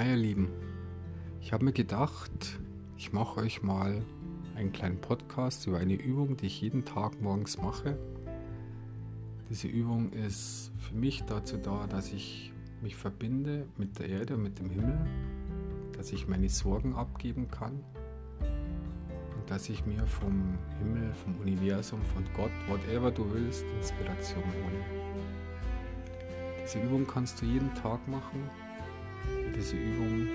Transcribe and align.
Hi 0.00 0.08
ihr 0.08 0.16
Lieben, 0.16 0.48
ich 1.42 1.52
habe 1.52 1.62
mir 1.62 1.74
gedacht, 1.74 2.58
ich 2.96 3.12
mache 3.12 3.38
euch 3.40 3.62
mal 3.62 4.02
einen 4.56 4.72
kleinen 4.72 4.98
Podcast 4.98 5.66
über 5.66 5.76
eine 5.76 5.92
Übung, 5.92 6.38
die 6.38 6.46
ich 6.46 6.62
jeden 6.62 6.86
Tag 6.86 7.20
morgens 7.20 7.58
mache. 7.58 7.98
Diese 9.50 9.68
Übung 9.68 10.10
ist 10.14 10.72
für 10.78 10.94
mich 10.94 11.24
dazu 11.24 11.58
da, 11.58 11.86
dass 11.86 12.14
ich 12.14 12.50
mich 12.80 12.96
verbinde 12.96 13.66
mit 13.76 13.98
der 13.98 14.08
Erde 14.08 14.36
und 14.36 14.42
mit 14.44 14.58
dem 14.58 14.70
Himmel, 14.70 14.98
dass 15.98 16.12
ich 16.12 16.26
meine 16.26 16.48
Sorgen 16.48 16.94
abgeben 16.94 17.48
kann 17.50 17.84
und 18.40 19.50
dass 19.50 19.68
ich 19.68 19.84
mir 19.84 20.06
vom 20.06 20.56
Himmel, 20.78 21.12
vom 21.12 21.36
Universum, 21.40 22.00
von 22.14 22.24
Gott, 22.32 22.52
whatever 22.70 23.10
du 23.10 23.30
willst, 23.34 23.66
Inspiration 23.76 24.44
hole. 24.44 24.82
Diese 26.64 26.80
Übung 26.80 27.06
kannst 27.06 27.42
du 27.42 27.44
jeden 27.44 27.74
Tag 27.74 28.08
machen 28.08 28.48
diese 29.54 29.76
Übung 29.76 30.26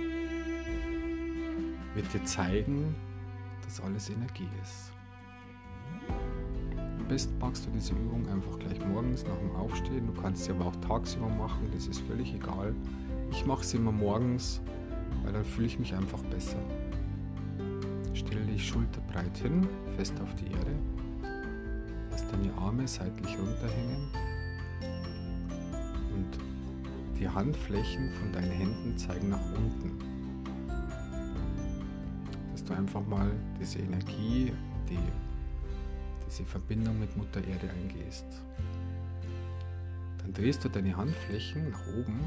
wird 1.94 2.14
dir 2.14 2.24
zeigen, 2.26 2.96
dass 3.64 3.82
alles 3.82 4.10
Energie 4.10 4.48
ist. 4.62 4.92
Am 6.78 7.08
besten 7.08 7.38
magst 7.40 7.66
du 7.66 7.72
diese 7.72 7.94
Übung 7.94 8.28
einfach 8.30 8.60
gleich 8.60 8.80
morgens 8.86 9.24
nach 9.26 9.38
dem 9.38 9.56
Aufstehen. 9.56 10.08
Du 10.08 10.22
kannst 10.22 10.46
sie 10.46 10.52
aber 10.52 10.66
auch 10.66 10.76
tagsüber 10.78 11.30
machen, 11.30 11.70
das 11.74 11.88
ist 11.88 12.02
völlig 12.02 12.34
egal. 12.34 12.74
Ich 13.32 13.46
mache 13.46 13.64
sie 13.64 13.78
immer 13.78 13.92
morgens, 13.92 14.62
weil 15.24 15.34
dann 15.34 15.46
fühle 15.46 15.68
ich 15.68 15.80
mich 15.80 15.94
einfach 15.94 16.22
besser. 16.24 16.60
Stelle 18.14 18.42
dich 18.46 18.68
schulterbreit 18.68 19.38
hin, 19.38 19.68
fest 19.96 20.14
auf 20.22 20.34
die 20.36 20.52
Erde. 20.52 20.76
Lass 22.12 22.28
deine 22.28 22.54
Arme 22.58 22.88
seitlich 22.88 23.38
runterhängen 23.38 24.35
die 27.26 27.30
Handflächen 27.30 28.12
von 28.14 28.32
deinen 28.32 28.52
Händen 28.52 28.98
zeigen 29.00 29.30
nach 29.30 29.42
unten. 29.56 29.98
Dass 32.52 32.64
du 32.64 32.74
einfach 32.74 33.04
mal 33.04 33.32
diese 33.60 33.80
Energie, 33.80 34.54
die, 34.88 35.00
diese 36.28 36.46
Verbindung 36.46 37.00
mit 37.00 37.18
Mutter 37.18 37.40
Erde 37.44 37.68
eingehst. 37.72 38.26
Dann 40.20 40.34
drehst 40.34 40.64
du 40.64 40.70
deine 40.70 40.96
Handflächen 40.96 41.72
nach 41.72 41.88
oben 41.98 42.20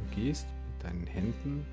und 0.00 0.10
gehst 0.12 0.48
mit 0.66 0.90
deinen 0.90 1.06
Händen 1.06 1.64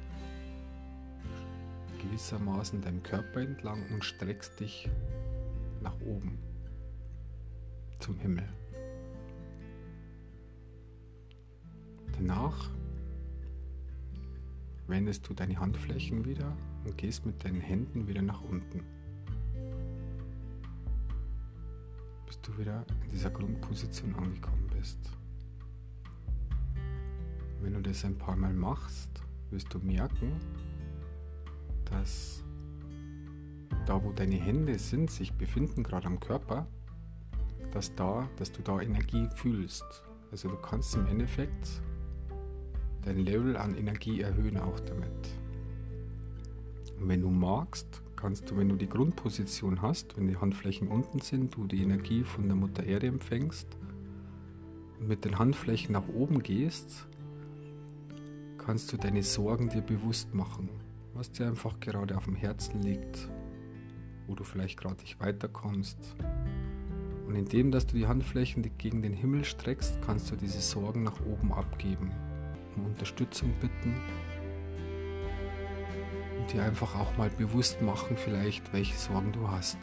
gewissermaßen 2.03 2.81
deinen 2.81 3.01
Körper 3.01 3.41
entlang 3.41 3.83
und 3.91 4.05
streckst 4.05 4.59
dich 4.59 4.87
nach 5.81 5.99
oben 6.01 6.37
zum 7.99 8.17
Himmel. 8.19 8.47
Danach 12.19 12.69
wendest 14.87 15.29
du 15.29 15.33
deine 15.33 15.57
Handflächen 15.57 16.25
wieder 16.25 16.53
und 16.83 16.97
gehst 16.97 17.25
mit 17.25 17.45
deinen 17.45 17.61
Händen 17.61 18.09
wieder 18.09 18.21
nach 18.21 18.41
unten. 18.41 18.83
Bis 22.25 22.41
du 22.41 22.57
wieder 22.57 22.85
in 23.05 23.11
dieser 23.11 23.29
Grundposition 23.29 24.13
angekommen 24.15 24.69
bist. 24.77 24.99
Wenn 27.61 27.73
du 27.73 27.81
das 27.81 28.03
ein 28.03 28.17
paar 28.17 28.35
Mal 28.35 28.53
machst, 28.53 29.09
wirst 29.49 29.73
du 29.73 29.79
merken, 29.79 30.33
dass 31.85 32.43
da, 33.85 34.03
wo 34.03 34.11
deine 34.11 34.35
Hände 34.35 34.77
sind, 34.77 35.09
sich 35.09 35.31
befinden 35.35 35.83
gerade 35.83 36.07
am 36.07 36.19
Körper, 36.19 36.67
dass, 37.71 37.95
da, 37.95 38.27
dass 38.35 38.51
du 38.51 38.61
da 38.61 38.81
Energie 38.81 39.29
fühlst. 39.35 40.03
Also 40.31 40.49
du 40.49 40.57
kannst 40.57 40.95
im 40.95 41.07
Endeffekt 41.07 41.81
dein 43.03 43.19
Level 43.19 43.57
an 43.57 43.75
Energie 43.75 44.21
erhöhen 44.21 44.57
auch 44.57 44.79
damit. 44.79 45.09
Und 46.99 47.07
wenn 47.07 47.21
du 47.21 47.29
magst, 47.29 48.01
kannst 48.15 48.49
du, 48.49 48.57
wenn 48.57 48.69
du 48.69 48.75
die 48.75 48.89
Grundposition 48.89 49.81
hast, 49.81 50.17
wenn 50.17 50.27
die 50.27 50.37
Handflächen 50.37 50.89
unten 50.89 51.19
sind, 51.19 51.55
du 51.55 51.65
die 51.65 51.81
Energie 51.81 52.23
von 52.23 52.47
der 52.47 52.55
Mutter 52.55 52.83
Erde 52.83 53.07
empfängst 53.07 53.67
und 54.99 55.07
mit 55.07 55.23
den 55.23 55.39
Handflächen 55.39 55.93
nach 55.93 56.07
oben 56.09 56.43
gehst, 56.43 57.07
kannst 58.57 58.91
du 58.91 58.97
deine 58.97 59.23
Sorgen 59.23 59.69
dir 59.69 59.81
bewusst 59.81 60.33
machen, 60.35 60.69
was 61.13 61.31
dir 61.31 61.47
einfach 61.47 61.79
gerade 61.79 62.17
auf 62.17 62.25
dem 62.25 62.35
Herzen 62.35 62.81
liegt, 62.81 63.29
wo 64.27 64.35
du 64.35 64.43
vielleicht 64.43 64.77
gerade 64.77 64.99
nicht 65.01 65.19
weiterkommst. 65.21 65.97
Und 67.25 67.35
indem, 67.35 67.71
dass 67.71 67.87
du 67.87 67.95
die 67.95 68.07
Handflächen 68.07 68.69
gegen 68.77 69.01
den 69.01 69.13
Himmel 69.13 69.45
streckst, 69.45 70.01
kannst 70.01 70.29
du 70.31 70.35
diese 70.35 70.59
Sorgen 70.59 71.03
nach 71.03 71.21
oben 71.25 71.53
abgeben 71.53 72.11
um 72.79 72.85
Unterstützung 72.87 73.53
bitten 73.61 73.95
und 76.37 76.53
dir 76.53 76.63
einfach 76.63 76.95
auch 76.95 77.15
mal 77.17 77.29
bewusst 77.29 77.81
machen, 77.81 78.17
vielleicht, 78.17 78.71
welche 78.73 78.97
Sorgen 78.97 79.31
du 79.31 79.49
hast. 79.49 79.77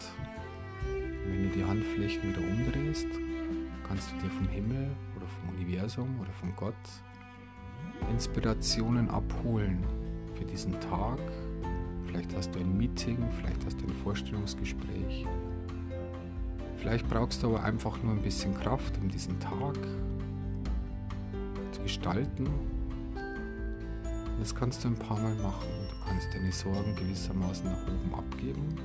Und 0.84 1.32
wenn 1.32 1.50
du 1.50 1.56
die 1.56 1.64
Handflächen 1.64 2.22
wieder 2.22 2.40
umdrehst, 2.40 3.08
kannst 3.86 4.12
du 4.12 4.16
dir 4.16 4.30
vom 4.30 4.48
Himmel 4.48 4.90
oder 5.16 5.26
vom 5.26 5.54
Universum 5.54 6.20
oder 6.20 6.32
von 6.32 6.54
Gott 6.56 6.74
Inspirationen 8.10 9.10
abholen 9.10 9.82
für 10.34 10.44
diesen 10.44 10.78
Tag. 10.80 11.18
Vielleicht 12.06 12.34
hast 12.36 12.54
du 12.54 12.60
ein 12.60 12.76
Meeting, 12.76 13.18
vielleicht 13.38 13.64
hast 13.64 13.80
du 13.80 13.86
ein 13.86 13.94
Vorstellungsgespräch. 14.02 15.26
Vielleicht 16.76 17.08
brauchst 17.08 17.42
du 17.42 17.48
aber 17.48 17.64
einfach 17.64 18.00
nur 18.02 18.12
ein 18.12 18.22
bisschen 18.22 18.54
Kraft, 18.54 18.96
um 18.98 19.08
diesen 19.08 19.38
Tag 19.40 19.76
zu 21.72 21.82
gestalten 21.82 22.48
das 24.38 24.54
kannst 24.54 24.84
du 24.84 24.88
ein 24.88 24.96
paar 24.96 25.18
Mal 25.18 25.34
machen. 25.36 25.68
Du 25.88 26.08
kannst 26.08 26.32
deine 26.34 26.52
Sorgen 26.52 26.94
gewissermaßen 26.94 27.66
nach 27.66 27.82
oben 27.82 28.14
abgeben 28.14 28.76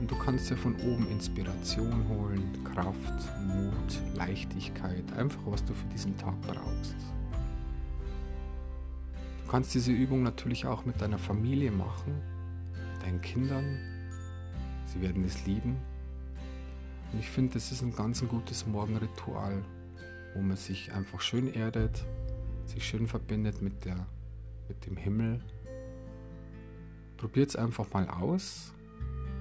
und 0.00 0.10
du 0.10 0.16
kannst 0.16 0.50
dir 0.50 0.56
von 0.56 0.74
oben 0.80 1.06
Inspiration 1.10 2.08
holen, 2.08 2.64
Kraft, 2.64 3.12
Mut, 3.46 4.16
Leichtigkeit, 4.16 5.12
einfach 5.12 5.40
was 5.44 5.64
du 5.64 5.74
für 5.74 5.86
diesen 5.88 6.16
Tag 6.16 6.34
brauchst. 6.40 6.96
Du 9.44 9.50
kannst 9.50 9.74
diese 9.74 9.92
Übung 9.92 10.22
natürlich 10.22 10.64
auch 10.64 10.86
mit 10.86 11.00
deiner 11.02 11.18
Familie 11.18 11.70
machen, 11.70 12.14
deinen 13.02 13.20
Kindern. 13.20 13.78
Sie 14.86 15.02
werden 15.02 15.24
es 15.24 15.44
lieben. 15.44 15.76
Und 17.12 17.18
ich 17.18 17.28
finde, 17.28 17.54
das 17.54 17.70
ist 17.70 17.82
ein 17.82 17.94
ganz 17.94 18.22
ein 18.22 18.28
gutes 18.28 18.66
Morgenritual, 18.66 19.62
wo 20.34 20.40
man 20.40 20.56
sich 20.56 20.92
einfach 20.92 21.20
schön 21.20 21.52
erdet, 21.52 22.04
sich 22.64 22.86
schön 22.86 23.06
verbindet 23.06 23.60
mit 23.60 23.84
der 23.84 24.06
mit 24.70 24.86
dem 24.86 24.96
Himmel. 24.96 25.40
Probiert 27.16 27.50
es 27.50 27.56
einfach 27.56 27.92
mal 27.92 28.08
aus. 28.08 28.72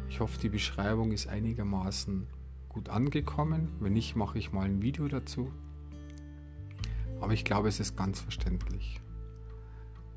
Ich 0.10 0.20
hoffe, 0.20 0.40
die 0.40 0.50
Beschreibung 0.50 1.12
ist 1.12 1.28
einigermaßen 1.28 2.26
gut 2.68 2.90
angekommen. 2.90 3.70
Wenn 3.80 3.94
nicht, 3.94 4.16
mache 4.16 4.40
ich 4.40 4.52
mal 4.52 4.66
ein 4.66 4.82
Video 4.82 5.08
dazu. 5.08 5.52
Aber 7.22 7.34
ich 7.34 7.46
glaube, 7.46 7.68
es 7.68 7.80
ist 7.80 7.96
ganz 7.96 8.20
verständlich. 8.20 9.02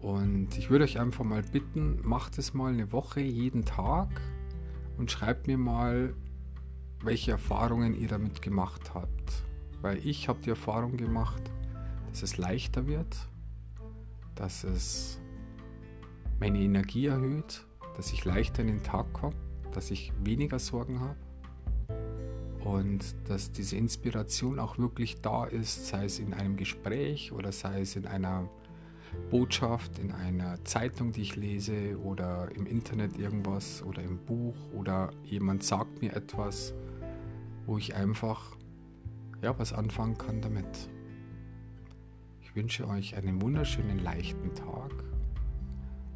Und 0.00 0.56
ich 0.56 0.70
würde 0.70 0.84
euch 0.84 0.98
einfach 0.98 1.24
mal 1.24 1.42
bitten, 1.42 2.00
macht 2.02 2.38
es 2.38 2.54
mal 2.54 2.72
eine 2.72 2.90
Woche 2.90 3.20
jeden 3.20 3.66
Tag 3.66 4.08
und 4.96 5.10
schreibt 5.10 5.46
mir 5.46 5.58
mal, 5.58 6.14
welche 7.02 7.32
Erfahrungen 7.32 7.94
ihr 7.94 8.08
damit 8.08 8.40
gemacht 8.40 8.94
habt. 8.94 9.44
Weil 9.82 9.98
ich 10.06 10.28
habe 10.28 10.40
die 10.40 10.50
Erfahrung 10.50 10.96
gemacht, 10.96 11.42
dass 12.08 12.22
es 12.22 12.38
leichter 12.38 12.86
wird, 12.86 13.28
dass 14.42 14.64
es 14.64 15.20
meine 16.40 16.58
Energie 16.58 17.06
erhöht, 17.06 17.64
dass 17.96 18.12
ich 18.12 18.24
leichter 18.24 18.62
in 18.62 18.66
den 18.66 18.82
Tag 18.82 19.12
komme, 19.12 19.36
dass 19.70 19.92
ich 19.92 20.12
weniger 20.24 20.58
Sorgen 20.58 20.98
habe 20.98 21.16
und 22.64 23.14
dass 23.28 23.52
diese 23.52 23.76
Inspiration 23.76 24.58
auch 24.58 24.78
wirklich 24.78 25.20
da 25.20 25.44
ist, 25.44 25.86
sei 25.86 26.06
es 26.06 26.18
in 26.18 26.34
einem 26.34 26.56
Gespräch 26.56 27.30
oder 27.30 27.52
sei 27.52 27.82
es 27.82 27.94
in 27.94 28.04
einer 28.04 28.50
Botschaft, 29.30 30.00
in 30.00 30.10
einer 30.10 30.64
Zeitung, 30.64 31.12
die 31.12 31.22
ich 31.22 31.36
lese 31.36 31.96
oder 32.02 32.48
im 32.56 32.66
Internet 32.66 33.16
irgendwas 33.16 33.80
oder 33.84 34.02
im 34.02 34.18
Buch 34.18 34.56
oder 34.72 35.12
jemand 35.22 35.62
sagt 35.62 36.02
mir 36.02 36.16
etwas, 36.16 36.74
wo 37.64 37.78
ich 37.78 37.94
einfach 37.94 38.56
ja 39.40 39.56
was 39.56 39.72
anfangen 39.72 40.18
kann 40.18 40.40
damit. 40.40 40.88
Ich 42.52 42.56
wünsche 42.56 42.86
euch 42.86 43.16
einen 43.16 43.40
wunderschönen 43.40 43.98
leichten 44.00 44.54
Tag. 44.54 44.92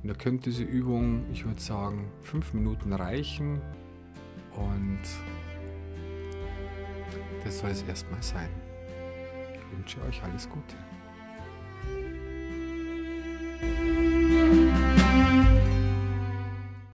Und 0.02 0.08
da 0.10 0.12
könnte 0.12 0.50
diese 0.50 0.64
Übung, 0.64 1.24
ich 1.32 1.46
würde 1.46 1.62
sagen, 1.62 2.10
fünf 2.20 2.52
Minuten 2.52 2.92
reichen. 2.92 3.62
Und 4.54 5.00
das 7.42 7.60
soll 7.60 7.70
es 7.70 7.82
erstmal 7.84 8.22
sein. 8.22 8.50
Ich 9.54 9.78
wünsche 9.78 10.02
euch 10.02 10.22
alles 10.24 10.46
Gute. 10.50 10.76